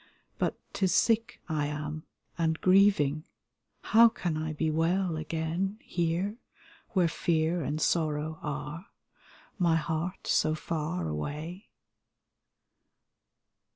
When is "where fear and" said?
6.93-7.79